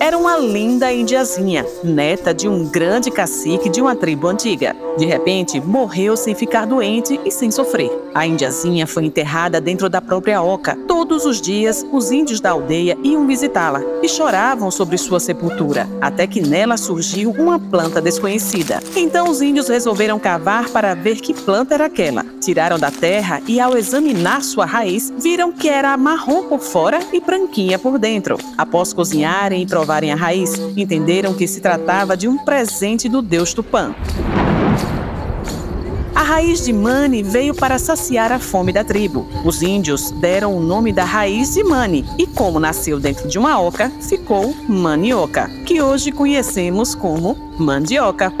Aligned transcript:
Era 0.00 0.16
uma 0.16 0.38
linda 0.38 0.92
indiazinha, 0.92 1.66
neta 1.84 2.32
de 2.32 2.48
um 2.48 2.66
grande 2.66 3.10
cacique 3.10 3.68
de 3.68 3.80
uma 3.80 3.94
tribo 3.94 4.28
antiga. 4.28 4.74
De 4.96 5.04
repente, 5.04 5.60
morreu 5.60 6.16
sem 6.16 6.34
ficar 6.34 6.66
doente 6.66 7.20
e 7.24 7.30
sem 7.30 7.50
sofrer. 7.50 7.90
A 8.14 8.26
indiazinha 8.26 8.86
foi 8.86 9.04
enterrada 9.04 9.60
dentro 9.60 9.90
da 9.90 10.00
própria 10.00 10.42
oca. 10.42 10.76
Todos 10.88 11.26
os 11.26 11.40
dias, 11.40 11.84
os 11.92 12.10
índios 12.10 12.40
da 12.40 12.50
aldeia 12.50 12.96
iam 13.02 13.26
visitá-la 13.26 13.82
e 14.02 14.08
choravam 14.08 14.70
sobre 14.70 14.96
sua 14.96 15.20
sepultura, 15.20 15.86
até 16.00 16.26
que 16.26 16.40
nela 16.40 16.76
surgiu 16.76 17.30
uma 17.32 17.58
planta 17.58 18.00
desconhecida. 18.00 18.80
Então 18.96 19.28
os 19.28 19.42
índios 19.42 19.68
resolveram 19.68 20.18
cavar 20.18 20.70
para 20.70 20.94
ver 20.94 21.16
que 21.16 21.34
planta 21.34 21.74
era 21.74 21.86
aquela. 21.86 22.24
Tiraram 22.46 22.78
da 22.78 22.92
terra 22.92 23.42
e, 23.48 23.58
ao 23.58 23.76
examinar 23.76 24.40
sua 24.40 24.64
raiz, 24.64 25.12
viram 25.18 25.50
que 25.50 25.68
era 25.68 25.96
marrom 25.96 26.44
por 26.44 26.60
fora 26.60 27.00
e 27.12 27.20
branquinha 27.20 27.76
por 27.76 27.98
dentro. 27.98 28.38
Após 28.56 28.92
cozinharem 28.92 29.62
e 29.62 29.66
provarem 29.66 30.12
a 30.12 30.14
raiz, 30.14 30.54
entenderam 30.76 31.34
que 31.34 31.48
se 31.48 31.60
tratava 31.60 32.16
de 32.16 32.28
um 32.28 32.38
presente 32.38 33.08
do 33.08 33.20
deus 33.20 33.52
Tupã. 33.52 33.92
A 36.14 36.22
raiz 36.22 36.64
de 36.64 36.72
Mani 36.72 37.20
veio 37.20 37.52
para 37.52 37.80
saciar 37.80 38.30
a 38.30 38.38
fome 38.38 38.72
da 38.72 38.84
tribo. 38.84 39.26
Os 39.44 39.60
índios 39.60 40.12
deram 40.12 40.56
o 40.56 40.60
nome 40.60 40.92
da 40.92 41.04
raiz 41.04 41.52
de 41.54 41.64
Mani 41.64 42.04
e, 42.16 42.28
como 42.28 42.60
nasceu 42.60 43.00
dentro 43.00 43.26
de 43.26 43.40
uma 43.40 43.60
oca, 43.60 43.90
ficou 44.00 44.54
manioca, 44.68 45.50
que 45.66 45.82
hoje 45.82 46.12
conhecemos 46.12 46.94
como 46.94 47.36
mandioca. 47.58 48.32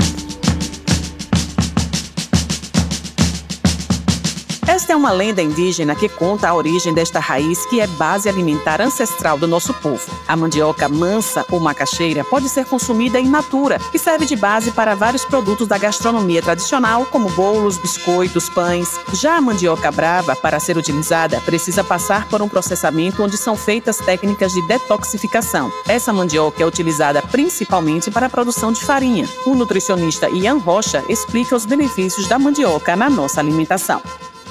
Esta 4.86 4.92
é 4.92 4.96
uma 4.96 5.10
lenda 5.10 5.42
indígena 5.42 5.96
que 5.96 6.08
conta 6.08 6.48
a 6.48 6.54
origem 6.54 6.94
desta 6.94 7.18
raiz 7.18 7.66
que 7.66 7.80
é 7.80 7.88
base 7.88 8.28
alimentar 8.28 8.80
ancestral 8.80 9.36
do 9.36 9.48
nosso 9.48 9.74
povo. 9.74 10.08
A 10.28 10.36
mandioca 10.36 10.88
mansa 10.88 11.44
ou 11.50 11.58
macaxeira 11.58 12.22
pode 12.22 12.48
ser 12.48 12.66
consumida 12.66 13.18
in 13.18 13.28
natura 13.28 13.80
e 13.92 13.98
serve 13.98 14.24
de 14.26 14.36
base 14.36 14.70
para 14.70 14.94
vários 14.94 15.24
produtos 15.24 15.66
da 15.66 15.76
gastronomia 15.76 16.40
tradicional, 16.40 17.04
como 17.04 17.28
bolos, 17.30 17.76
biscoitos, 17.78 18.48
pães. 18.48 19.00
Já 19.12 19.38
a 19.38 19.40
mandioca 19.40 19.90
brava, 19.90 20.36
para 20.36 20.60
ser 20.60 20.76
utilizada, 20.76 21.40
precisa 21.40 21.82
passar 21.82 22.28
por 22.28 22.40
um 22.40 22.48
processamento 22.48 23.24
onde 23.24 23.36
são 23.36 23.56
feitas 23.56 23.96
técnicas 23.96 24.52
de 24.52 24.64
detoxificação. 24.68 25.68
Essa 25.88 26.12
mandioca 26.12 26.62
é 26.62 26.66
utilizada 26.66 27.20
principalmente 27.22 28.08
para 28.08 28.26
a 28.26 28.30
produção 28.30 28.70
de 28.70 28.84
farinha. 28.84 29.28
O 29.46 29.56
nutricionista 29.56 30.30
Ian 30.30 30.58
Rocha 30.58 31.02
explica 31.08 31.56
os 31.56 31.66
benefícios 31.66 32.28
da 32.28 32.38
mandioca 32.38 32.94
na 32.94 33.10
nossa 33.10 33.40
alimentação 33.40 34.00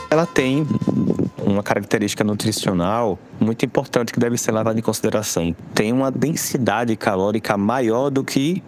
ela 0.09 0.25
tem 0.25 0.65
uma 1.45 1.61
característica 1.61 2.23
nutricional 2.23 3.19
muito 3.39 3.65
importante 3.65 4.11
que 4.11 4.19
deve 4.19 4.37
ser 4.37 4.51
levada 4.51 4.79
em 4.79 4.81
consideração. 4.81 5.55
Tem 5.73 5.91
uma 5.91 6.11
densidade 6.11 6.95
calórica 6.95 7.57
maior 7.57 8.09
do 8.09 8.23
que 8.23 8.63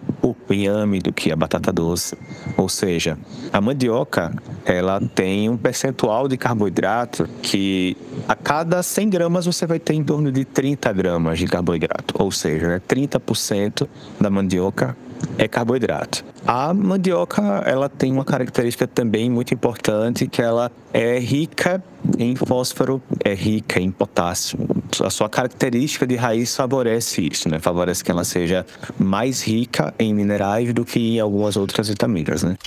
o 0.47 0.53
inhame, 0.53 0.99
do 0.99 1.13
que 1.13 1.31
a 1.31 1.35
batata 1.35 1.71
doce. 1.71 2.17
Ou 2.55 2.67
seja, 2.67 3.17
a 3.51 3.61
mandioca, 3.61 4.33
ela 4.65 4.99
tem 4.99 5.49
um 5.49 5.57
percentual 5.57 6.27
de 6.27 6.37
carboidrato 6.37 7.27
que 7.41 7.95
a 8.27 8.35
cada 8.35 8.81
100 8.81 9.09
gramas 9.09 9.45
você 9.45 9.65
vai 9.65 9.79
ter 9.79 9.93
em 9.93 10.03
torno 10.03 10.31
de 10.31 10.43
30 10.45 10.91
gramas 10.93 11.39
de 11.39 11.45
carboidrato. 11.45 12.15
Ou 12.17 12.31
seja, 12.31 12.67
né, 12.67 12.81
30% 12.87 13.87
da 14.19 14.29
mandioca 14.29 14.95
é 15.37 15.47
carboidrato. 15.47 16.23
A 16.45 16.73
mandioca, 16.73 17.41
ela 17.65 17.89
tem 17.89 18.11
uma 18.11 18.23
característica 18.23 18.87
também 18.87 19.29
muito 19.29 19.53
importante, 19.53 20.27
que 20.27 20.41
ela 20.41 20.71
é 20.93 21.19
rica 21.19 21.83
em 22.17 22.35
fósforo, 22.35 23.01
é 23.23 23.33
rica 23.33 23.79
em 23.79 23.91
potássio. 23.91 24.57
A 25.03 25.09
sua 25.09 25.29
característica 25.29 26.05
de 26.05 26.15
raiz 26.15 26.55
favorece 26.55 27.21
isso, 27.31 27.49
né? 27.49 27.59
Favorece 27.59 28.03
que 28.03 28.11
ela 28.11 28.23
seja 28.23 28.65
mais 28.97 29.41
rica 29.41 29.93
em 29.99 30.13
minerais 30.13 30.73
do 30.73 30.85
que 30.85 31.17
em 31.17 31.19
algumas 31.19 31.55
outras 31.57 31.89
vitaminas, 31.89 32.43
né? 32.43 32.57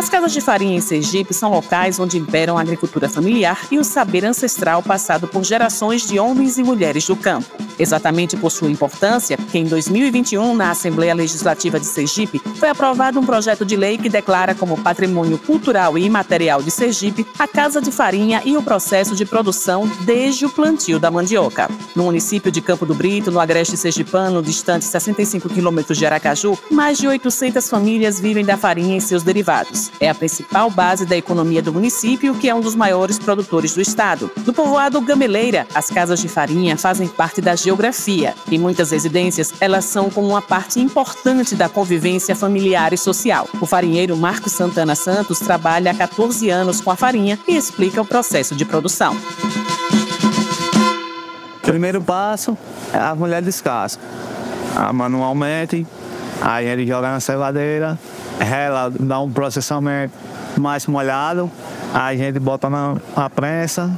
As 0.00 0.08
casas 0.08 0.32
de 0.32 0.40
farinha 0.40 0.78
em 0.78 0.80
Sergipe 0.80 1.34
são 1.34 1.50
locais 1.50 2.00
onde 2.00 2.16
imperam 2.16 2.56
a 2.56 2.62
agricultura 2.62 3.06
familiar 3.06 3.66
e 3.70 3.78
o 3.78 3.84
saber 3.84 4.24
ancestral 4.24 4.82
passado 4.82 5.28
por 5.28 5.44
gerações 5.44 6.08
de 6.08 6.18
homens 6.18 6.56
e 6.56 6.62
mulheres 6.62 7.06
do 7.06 7.14
campo. 7.14 7.50
Exatamente 7.78 8.34
por 8.34 8.50
sua 8.50 8.70
importância, 8.70 9.36
que 9.36 9.58
em 9.58 9.64
2021, 9.64 10.54
na 10.54 10.70
Assembleia 10.70 11.14
Legislativa 11.14 11.78
de 11.78 11.84
Sergipe, 11.84 12.40
foi 12.56 12.70
aprovado 12.70 13.20
um 13.20 13.26
projeto 13.26 13.62
de 13.62 13.76
lei 13.76 13.98
que 13.98 14.08
declara 14.08 14.54
como 14.54 14.80
patrimônio 14.80 15.36
cultural 15.36 15.98
e 15.98 16.04
imaterial 16.04 16.62
de 16.62 16.70
Sergipe 16.70 17.26
a 17.38 17.46
casa 17.46 17.80
de 17.80 17.92
farinha 17.92 18.40
e 18.42 18.56
o 18.56 18.62
processo 18.62 19.14
de 19.14 19.26
produção 19.26 19.86
desde 20.06 20.46
o 20.46 20.50
plantio 20.50 20.98
da 20.98 21.10
mandioca. 21.10 21.70
No 21.94 22.04
município 22.04 22.50
de 22.50 22.62
Campo 22.62 22.86
do 22.86 22.94
Brito, 22.94 23.30
no 23.30 23.38
agreste 23.38 23.76
sergipano, 23.76 24.42
distante 24.42 24.86
65 24.86 25.50
quilômetros 25.50 25.98
de 25.98 26.06
Aracaju, 26.06 26.58
mais 26.70 26.96
de 26.96 27.06
800 27.06 27.68
famílias 27.68 28.18
vivem 28.18 28.46
da 28.46 28.56
farinha 28.56 28.96
e 28.96 29.00
seus 29.00 29.22
derivados. 29.22 29.89
É 29.98 30.08
a 30.08 30.14
principal 30.14 30.70
base 30.70 31.06
da 31.06 31.16
economia 31.16 31.62
do 31.62 31.72
município, 31.72 32.34
que 32.34 32.48
é 32.48 32.54
um 32.54 32.60
dos 32.60 32.74
maiores 32.74 33.18
produtores 33.18 33.74
do 33.74 33.80
estado. 33.80 34.30
No 34.46 34.52
povoado 34.52 35.00
Gameleira, 35.00 35.66
as 35.74 35.90
casas 35.90 36.20
de 36.20 36.28
farinha 36.28 36.76
fazem 36.76 37.08
parte 37.08 37.40
da 37.40 37.56
geografia. 37.56 38.34
Em 38.50 38.58
muitas 38.58 38.90
residências, 38.90 39.52
elas 39.60 39.84
são 39.84 40.10
como 40.10 40.28
uma 40.28 40.42
parte 40.42 40.80
importante 40.80 41.54
da 41.54 41.68
convivência 41.68 42.36
familiar 42.36 42.92
e 42.92 42.98
social. 42.98 43.48
O 43.60 43.66
farinheiro 43.66 44.16
Marcos 44.16 44.52
Santana 44.52 44.94
Santos 44.94 45.38
trabalha 45.38 45.90
há 45.90 45.94
14 45.94 46.48
anos 46.50 46.80
com 46.80 46.90
a 46.90 46.96
farinha 46.96 47.38
e 47.48 47.56
explica 47.56 48.00
o 48.00 48.06
processo 48.06 48.54
de 48.54 48.64
produção. 48.64 49.16
Primeiro 51.62 52.00
passo 52.00 52.56
é 52.92 52.98
a 52.98 53.14
mulher 53.14 53.42
descasca. 53.42 54.02
Manualmente, 54.92 55.86
aí 56.40 56.66
ele 56.66 56.86
joga 56.86 57.10
na 57.10 57.20
cevadeira, 57.20 57.98
ela 58.38 58.90
dá 58.98 59.20
um 59.20 59.30
processamento 59.30 60.14
mais 60.56 60.86
molhado, 60.86 61.50
a 61.94 62.14
gente 62.14 62.38
bota 62.38 62.68
na, 62.68 62.96
prensa, 63.34 63.90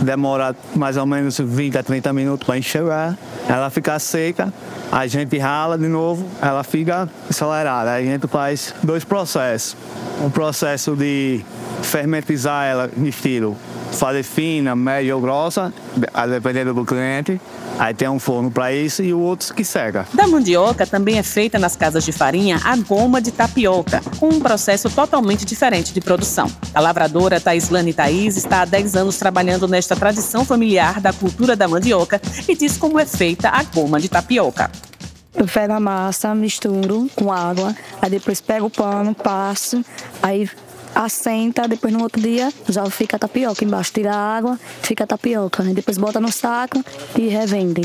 demora 0.00 0.54
mais 0.74 0.96
ou 0.96 1.06
menos 1.06 1.38
20 1.38 1.78
a 1.78 1.82
30 1.82 2.12
minutos 2.12 2.46
para 2.46 2.58
enxergar, 2.58 3.16
ela 3.48 3.70
fica 3.70 3.98
seca, 3.98 4.52
a 4.92 5.06
gente 5.06 5.38
rala 5.38 5.78
de 5.78 5.86
novo, 5.86 6.26
ela 6.42 6.64
fica 6.64 7.08
acelerada. 7.28 7.92
A 7.92 8.02
gente 8.02 8.26
faz 8.26 8.74
dois 8.82 9.04
processos. 9.04 9.76
Um 10.20 10.30
processo 10.30 10.96
de 10.96 11.44
fermentizar 11.80 12.66
ela 12.66 12.90
em 12.96 13.06
estilo 13.06 13.56
fazer 13.92 14.22
fina, 14.22 14.74
média 14.74 15.14
ou 15.14 15.20
grossa, 15.20 15.72
dependendo 16.28 16.72
do 16.72 16.84
cliente. 16.84 17.40
Aí 17.78 17.94
tem 17.94 18.08
um 18.08 18.18
forno 18.18 18.50
para 18.50 18.72
isso 18.72 19.02
e 19.02 19.12
o 19.14 19.18
outro 19.20 19.54
que 19.54 19.64
seca. 19.64 20.06
Da 20.12 20.26
mandioca 20.26 20.86
também 20.86 21.18
é 21.18 21.22
feita 21.22 21.58
nas 21.58 21.76
casas 21.76 22.04
de 22.04 22.12
farinha 22.12 22.60
a 22.62 22.76
goma 22.76 23.20
de 23.20 23.32
tapioca, 23.32 24.02
com 24.18 24.28
um 24.28 24.40
processo 24.40 24.90
totalmente 24.90 25.44
diferente 25.44 25.92
de 25.92 26.00
produção. 26.00 26.50
A 26.74 26.80
lavradora 26.80 27.40
Taislane 27.40 27.94
Thaís 27.94 28.36
está 28.36 28.62
há 28.62 28.64
10 28.64 28.96
anos 28.96 29.16
trabalhando 29.16 29.66
nesta 29.66 29.96
tradição 29.96 30.44
familiar 30.44 31.00
da 31.00 31.12
cultura 31.12 31.56
da 31.56 31.66
mandioca 31.66 32.20
e 32.46 32.54
diz 32.54 32.76
como 32.76 32.98
é 32.98 33.06
feita 33.06 33.48
a 33.48 33.62
goma 33.62 33.98
de 33.98 34.08
tapioca. 34.08 34.70
Eu 35.34 35.46
pego 35.46 35.72
a 35.72 35.80
massa, 35.80 36.34
misturo 36.34 37.08
com 37.14 37.32
água, 37.32 37.74
aí 38.02 38.10
depois 38.10 38.40
pego 38.40 38.66
o 38.66 38.70
pano, 38.70 39.14
passo, 39.14 39.82
aí 40.22 40.50
assenta, 40.94 41.68
depois 41.68 41.92
no 41.92 42.02
outro 42.02 42.20
dia 42.20 42.52
já 42.68 42.84
fica 42.90 43.16
a 43.16 43.18
tapioca 43.18 43.64
embaixo, 43.64 43.92
tira 43.92 44.12
a 44.12 44.36
água, 44.36 44.58
fica 44.82 45.04
a 45.04 45.06
tapioca, 45.06 45.62
né? 45.62 45.72
depois 45.72 45.98
bota 45.98 46.20
no 46.20 46.30
saco 46.30 46.84
e 47.16 47.28
revende. 47.28 47.82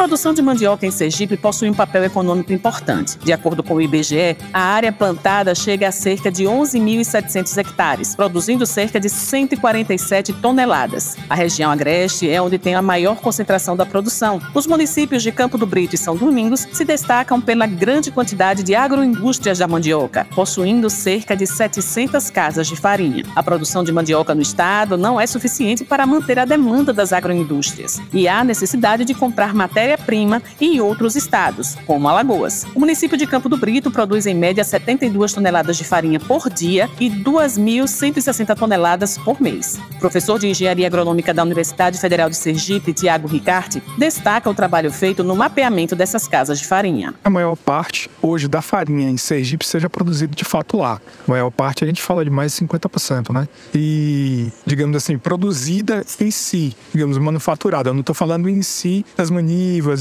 Produção 0.00 0.32
de 0.32 0.40
mandioca 0.40 0.86
em 0.86 0.90
Sergipe 0.90 1.36
possui 1.36 1.68
um 1.68 1.74
papel 1.74 2.02
econômico 2.04 2.54
importante. 2.54 3.18
De 3.18 3.34
acordo 3.34 3.62
com 3.62 3.74
o 3.74 3.82
IBGE, 3.82 4.34
a 4.50 4.58
área 4.58 4.90
plantada 4.90 5.54
chega 5.54 5.88
a 5.88 5.92
cerca 5.92 6.30
de 6.30 6.44
11.700 6.44 7.58
hectares, 7.58 8.14
produzindo 8.14 8.64
cerca 8.64 8.98
de 8.98 9.10
147 9.10 10.32
toneladas. 10.32 11.18
A 11.28 11.34
região 11.34 11.70
agreste 11.70 12.30
é 12.30 12.40
onde 12.40 12.56
tem 12.56 12.74
a 12.74 12.80
maior 12.80 13.16
concentração 13.16 13.76
da 13.76 13.84
produção. 13.84 14.40
Os 14.54 14.66
municípios 14.66 15.22
de 15.22 15.30
Campo 15.30 15.58
do 15.58 15.66
Brito 15.66 15.96
e 15.96 15.98
São 15.98 16.16
Domingos 16.16 16.66
se 16.72 16.82
destacam 16.82 17.38
pela 17.38 17.66
grande 17.66 18.10
quantidade 18.10 18.62
de 18.62 18.74
agroindústrias 18.74 19.58
da 19.58 19.68
mandioca, 19.68 20.26
possuindo 20.34 20.88
cerca 20.88 21.36
de 21.36 21.46
700 21.46 22.30
casas 22.30 22.66
de 22.66 22.74
farinha. 22.74 23.26
A 23.36 23.42
produção 23.42 23.84
de 23.84 23.92
mandioca 23.92 24.34
no 24.34 24.40
estado 24.40 24.96
não 24.96 25.20
é 25.20 25.26
suficiente 25.26 25.84
para 25.84 26.06
manter 26.06 26.38
a 26.38 26.46
demanda 26.46 26.90
das 26.90 27.12
agroindústrias 27.12 28.00
e 28.14 28.26
há 28.26 28.42
necessidade 28.42 29.04
de 29.04 29.12
comprar 29.12 29.52
matéria 29.52 29.89
matéria-prima 29.90 30.42
e 30.60 30.76
em 30.76 30.80
outros 30.80 31.16
estados, 31.16 31.76
como 31.86 32.08
Alagoas. 32.08 32.64
O 32.74 32.80
município 32.80 33.16
de 33.16 33.26
Campo 33.26 33.48
do 33.48 33.56
Brito 33.56 33.90
produz 33.90 34.26
em 34.26 34.34
média 34.34 34.62
72 34.62 35.32
toneladas 35.32 35.76
de 35.76 35.84
farinha 35.84 36.20
por 36.20 36.48
dia 36.48 36.88
e 37.00 37.10
2.160 37.10 38.56
toneladas 38.56 39.18
por 39.18 39.40
mês. 39.40 39.80
O 39.96 39.98
professor 39.98 40.38
de 40.38 40.48
Engenharia 40.48 40.86
Agronômica 40.86 41.34
da 41.34 41.42
Universidade 41.42 41.98
Federal 41.98 42.30
de 42.30 42.36
Sergipe, 42.36 42.92
Tiago 42.92 43.26
Ricarte, 43.26 43.82
destaca 43.98 44.48
o 44.48 44.54
trabalho 44.54 44.92
feito 44.92 45.24
no 45.24 45.34
mapeamento 45.34 45.96
dessas 45.96 46.28
casas 46.28 46.58
de 46.58 46.66
farinha. 46.66 47.14
A 47.24 47.30
maior 47.30 47.56
parte 47.56 48.10
hoje 48.22 48.46
da 48.46 48.62
farinha 48.62 49.08
em 49.08 49.16
Sergipe 49.16 49.66
seja 49.66 49.88
produzida 49.88 50.34
de 50.34 50.44
fato 50.44 50.76
lá. 50.76 51.00
A 51.26 51.30
maior 51.30 51.50
parte 51.50 51.84
a 51.84 51.86
gente 51.86 52.02
fala 52.02 52.24
de 52.24 52.30
mais 52.30 52.54
de 52.54 52.64
50%, 52.66 53.32
né? 53.32 53.48
E, 53.74 54.48
digamos 54.64 54.96
assim, 54.96 55.18
produzida 55.18 56.04
em 56.20 56.30
si, 56.30 56.76
digamos, 56.92 57.18
manufaturada. 57.18 57.90
Eu 57.90 57.94
não 57.94 58.00
estou 58.00 58.14
falando 58.14 58.48
em 58.48 58.62
si 58.62 59.04
das 59.16 59.30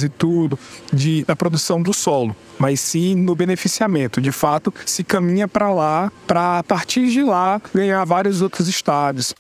e 0.04 0.10
tudo, 0.10 0.58
de, 0.92 1.24
da 1.24 1.36
produção 1.36 1.82
do 1.82 1.94
solo, 1.94 2.36
mas 2.58 2.80
sim 2.80 3.16
no 3.16 3.36
beneficiamento. 3.36 4.22
De 4.22 4.32
fato, 4.32 4.74
se 4.86 5.04
caminha 5.04 5.48
para 5.48 5.72
lá, 5.74 6.12
para 6.28 6.60
a 6.60 6.64
partir 6.64 7.10
de 7.10 7.24
lá 7.24 7.62
ganhar 7.74 8.04
vários 8.06 8.42
outros 8.42 8.68
estados. 8.68 9.34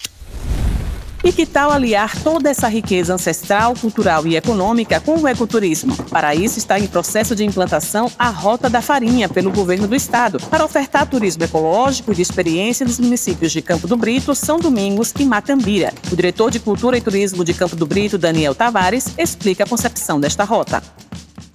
E 1.22 1.34
que 1.34 1.46
tal 1.46 1.70
aliar 1.70 2.18
toda 2.24 2.50
essa 2.50 2.70
riqueza 2.70 3.14
ancestral, 3.14 3.74
cultural 3.76 4.26
e 4.26 4.38
econômica 4.38 5.02
com 5.02 5.18
o 5.18 5.28
ecoturismo? 5.28 5.96
Para 6.06 6.34
isso 6.34 6.58
está 6.58 6.80
em 6.80 6.88
processo 6.88 7.36
de 7.36 7.44
implantação 7.44 8.10
a 8.18 8.30
Rota 8.30 8.70
da 8.70 8.82
Farinha 8.82 9.28
pelo 9.28 9.52
governo 9.52 9.86
do 9.86 9.96
estado, 9.96 10.40
para 10.50 10.64
ofertar 10.64 11.10
turismo 11.10 11.44
ecológico 11.44 12.14
e 12.14 12.16
de 12.16 12.22
experiência 12.22 12.86
nos 12.86 13.00
municípios 13.00 13.52
de 13.52 13.62
Campo 13.62 13.86
do 13.86 13.98
Brito, 13.98 14.34
São 14.34 14.60
Domingos 14.60 15.14
e 15.20 15.26
Macambira. 15.26 15.94
O 16.10 16.16
diretor 16.16 16.50
de 16.50 16.60
Cultura 16.60 16.98
e 16.98 17.02
Turismo 17.02 17.44
de 17.44 17.54
Campo 17.54 17.76
do 17.76 17.86
Brito, 17.86 18.18
Daniel 18.18 18.56
Tavares, 18.56 19.14
explica 19.18 19.66
a 19.66 19.68
concepção 19.68 20.22
desta 20.22 20.46
rota. 20.46 20.82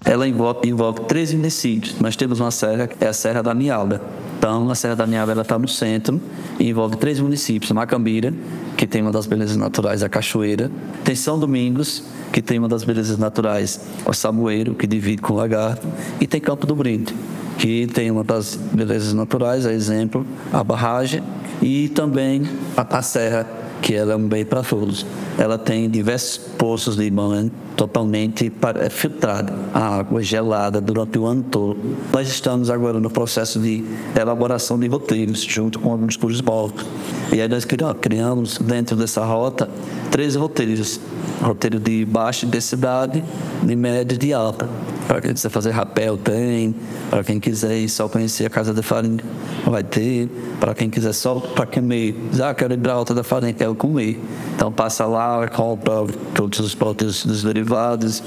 Ela 0.04 0.28
envolve, 0.28 0.68
envolve 0.68 1.00
três 1.02 1.32
municípios. 1.32 1.98
Nós 1.98 2.14
temos 2.14 2.38
uma 2.38 2.50
serra, 2.50 2.88
é 3.00 3.06
a 3.06 3.12
Serra 3.12 3.42
da 3.42 3.54
Nialda. 3.54 4.00
Então, 4.38 4.68
a 4.70 4.74
Serra 4.74 4.96
da 4.96 5.06
Nialda 5.06 5.40
está 5.40 5.58
no 5.58 5.66
centro 5.66 6.20
e 6.58 6.68
envolve 6.68 6.96
três 6.96 7.18
municípios. 7.18 7.72
Macambira, 7.72 8.32
que 8.76 8.86
tem 8.86 9.00
uma 9.00 9.10
das 9.10 9.26
belezas 9.26 9.56
naturais, 9.56 10.02
a 10.02 10.08
Cachoeira. 10.08 10.70
Tem 11.02 11.14
São 11.14 11.38
Domingos, 11.38 12.04
que 12.30 12.42
tem 12.42 12.58
uma 12.58 12.68
das 12.68 12.84
belezas 12.84 13.16
naturais, 13.16 13.80
o 14.04 14.12
Samoeiro, 14.12 14.74
que 14.74 14.86
divide 14.86 15.22
com 15.22 15.32
o 15.32 15.36
Lagarto. 15.36 15.86
E 16.20 16.26
tem 16.26 16.40
Campo 16.40 16.66
do 16.66 16.76
Brito, 16.76 17.14
que 17.56 17.86
tem 17.86 18.10
uma 18.10 18.22
das 18.22 18.56
belezas 18.56 19.14
naturais, 19.14 19.64
a 19.64 19.72
exemplo, 19.72 20.26
a 20.52 20.62
barragem. 20.62 21.22
E 21.62 21.88
também 21.88 22.42
a, 22.76 22.98
a 22.98 23.00
Serra, 23.00 23.46
que 23.84 23.94
ela 23.94 24.14
é 24.14 24.16
um 24.16 24.26
bem 24.26 24.46
para 24.46 24.62
todos. 24.62 25.04
Ela 25.38 25.58
tem 25.58 25.90
diversos 25.90 26.38
poços 26.56 26.96
de 26.96 27.10
banho 27.10 27.50
totalmente 27.76 28.50
é 28.80 28.88
filtrada, 28.88 29.52
a 29.74 29.98
água 29.98 30.22
gelada 30.22 30.80
durante 30.80 31.18
o 31.18 31.26
ano 31.26 31.42
todo. 31.42 31.76
Nós 32.10 32.28
estamos 32.28 32.70
agora 32.70 32.98
no 32.98 33.10
processo 33.10 33.60
de 33.60 33.84
elaboração 34.18 34.78
de 34.78 34.86
roteiros 34.86 35.42
junto 35.42 35.78
com 35.78 35.92
alguns 35.92 36.16
turismólogos. 36.16 36.86
E 37.30 37.42
aí 37.42 37.48
nós 37.48 37.66
criamos 38.00 38.56
dentro 38.58 38.96
dessa 38.96 39.22
rota 39.22 39.68
três 40.10 40.34
roteiros. 40.34 40.98
Roteiro 41.42 41.78
de 41.78 42.06
baixa 42.06 42.46
densidade, 42.46 43.22
de 43.62 43.76
média 43.76 44.14
e 44.14 44.18
de 44.18 44.32
alta. 44.32 44.66
Para 45.06 45.20
quem 45.20 45.34
quiser 45.34 45.50
fazer 45.50 45.70
rapel, 45.70 46.16
tem. 46.16 46.74
Para 47.10 47.22
quem 47.22 47.38
quiser 47.38 47.76
ir 47.76 47.88
só 47.88 48.08
conhecer 48.08 48.46
a 48.46 48.50
Casa 48.50 48.72
da 48.72 48.82
Farinha, 48.82 49.22
vai 49.66 49.82
ter. 49.82 50.28
Para 50.58 50.74
quem 50.74 50.88
quiser 50.88 51.12
só 51.12 51.34
para 51.40 51.66
comer, 51.66 52.16
já 52.32 52.54
quero 52.54 52.74
ir 52.74 52.78
para 52.78 52.92
a 52.92 52.96
Alta 52.96 53.14
da 53.14 53.22
Farinha, 53.22 53.52
quero 53.52 53.74
comer. 53.74 54.18
Então 54.54 54.72
passa 54.72 55.04
lá, 55.04 55.46
compra 55.48 56.06
todos 56.34 56.58
os 56.60 56.74
produtos 56.74 57.24
dos 57.24 57.42
derivados, 57.42 58.22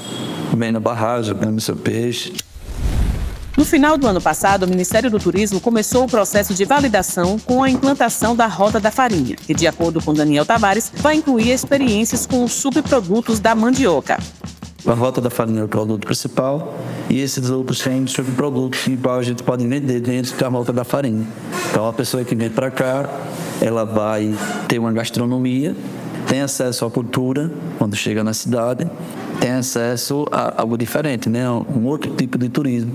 vem 0.56 0.70
na 0.70 0.80
barragem, 0.80 1.34
come 1.34 1.60
seu 1.60 1.76
peixe. 1.76 2.32
No 3.56 3.64
final 3.64 3.98
do 3.98 4.06
ano 4.06 4.20
passado, 4.20 4.62
o 4.62 4.68
Ministério 4.68 5.10
do 5.10 5.18
Turismo 5.18 5.60
começou 5.60 6.04
o 6.04 6.08
processo 6.08 6.54
de 6.54 6.64
validação 6.64 7.40
com 7.40 7.60
a 7.60 7.68
implantação 7.68 8.36
da 8.36 8.46
Rota 8.46 8.78
da 8.78 8.92
Farinha, 8.92 9.34
que, 9.34 9.52
de 9.52 9.66
acordo 9.66 10.00
com 10.00 10.14
Daniel 10.14 10.46
Tavares, 10.46 10.92
vai 10.94 11.16
incluir 11.16 11.50
experiências 11.50 12.24
com 12.24 12.44
os 12.44 12.52
subprodutos 12.52 13.40
da 13.40 13.56
mandioca. 13.56 14.16
A 14.86 14.94
rota 14.94 15.20
da 15.20 15.28
farinha 15.28 15.60
é 15.60 15.64
o 15.64 15.68
produto 15.68 16.06
principal 16.06 16.78
e 17.10 17.20
esses 17.20 17.50
outros 17.50 17.80
têm 17.80 18.06
subprodutos 18.06 18.80
que 18.80 18.98
a 19.08 19.22
gente 19.22 19.42
pode 19.42 19.66
vender 19.66 20.00
dentro 20.00 20.36
da 20.38 20.48
rota 20.48 20.72
da 20.72 20.84
farinha. 20.84 21.26
Então 21.68 21.88
a 21.88 21.92
pessoa 21.92 22.24
que 22.24 22.34
vem 22.34 22.48
para 22.48 22.70
cá, 22.70 23.08
ela 23.60 23.84
vai 23.84 24.32
ter 24.68 24.78
uma 24.78 24.92
gastronomia, 24.92 25.74
tem 26.28 26.42
acesso 26.42 26.84
à 26.84 26.90
cultura 26.90 27.50
quando 27.76 27.96
chega 27.96 28.22
na 28.22 28.32
cidade, 28.32 28.88
tem 29.40 29.50
acesso 29.50 30.26
a 30.30 30.60
algo 30.60 30.78
diferente, 30.78 31.28
né? 31.28 31.50
um 31.50 31.84
outro 31.84 32.14
tipo 32.14 32.38
de 32.38 32.48
turismo. 32.48 32.92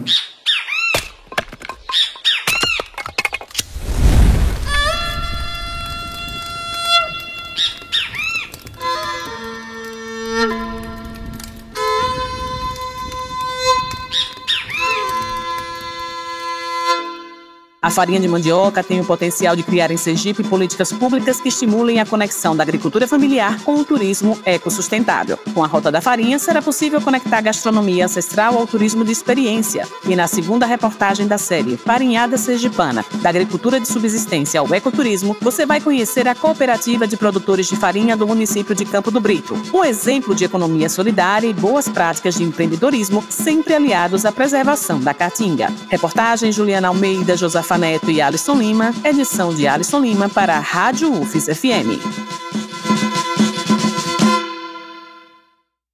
A 17.83 17.89
farinha 17.89 18.17
de 18.17 18.29
mandioca 18.29 18.81
tem 18.81 19.01
o 19.01 19.03
potencial 19.03 19.57
de 19.57 19.61
criar 19.61 19.91
em 19.91 19.97
Sergipe 19.97 20.41
políticas 20.41 20.93
públicas 20.93 21.41
que 21.41 21.49
estimulem 21.49 21.99
a 21.99 22.05
conexão 22.05 22.55
da 22.55 22.63
agricultura 22.63 23.05
familiar 23.05 23.59
com 23.59 23.75
o 23.75 23.83
turismo 23.83 24.39
ecossustentável. 24.45 25.37
Com 25.53 25.61
a 25.61 25.67
Rota 25.67 25.91
da 25.91 25.99
Farinha, 25.99 26.39
será 26.39 26.61
possível 26.61 27.01
conectar 27.01 27.39
a 27.39 27.41
gastronomia 27.41 28.05
ancestral 28.05 28.57
ao 28.57 28.65
turismo 28.65 29.03
de 29.03 29.11
experiência. 29.11 29.85
E 30.07 30.15
na 30.15 30.27
segunda 30.27 30.65
reportagem 30.65 31.27
da 31.27 31.37
série 31.37 31.75
Farinhada 31.75 32.37
Sergipana, 32.37 33.03
da 33.21 33.27
agricultura 33.27 33.81
de 33.81 33.87
subsistência 33.89 34.61
ao 34.61 34.73
ecoturismo, 34.73 35.35
você 35.41 35.65
vai 35.65 35.81
conhecer 35.81 36.25
a 36.25 36.33
cooperativa 36.33 37.05
de 37.05 37.17
produtores 37.17 37.67
de 37.67 37.75
farinha 37.75 38.15
do 38.15 38.25
município 38.25 38.73
de 38.73 38.85
Campo 38.85 39.11
do 39.11 39.19
Brito. 39.19 39.61
Um 39.73 39.83
exemplo 39.83 40.33
de 40.33 40.45
economia 40.45 40.87
solidária 40.87 41.49
e 41.49 41.53
boas 41.53 41.89
práticas 41.89 42.35
de 42.35 42.43
empreendedorismo, 42.45 43.21
sempre 43.27 43.73
aliados 43.73 44.23
à 44.23 44.31
preservação 44.31 45.01
da 45.01 45.13
caatinga. 45.13 45.69
Reportagem 45.89 46.49
Juliana 46.49 46.87
Almeida, 46.87 47.35
Josafá 47.35 47.72
Neto 47.77 48.09
e 48.11 48.21
Alisson 48.21 48.55
Lima, 48.55 48.93
edição 49.03 49.53
de 49.53 49.67
Alisson 49.67 49.99
Lima 49.99 50.29
para 50.29 50.57
a 50.57 50.59
Rádio 50.59 51.11
UFES 51.11 51.45
FM. 51.45 52.32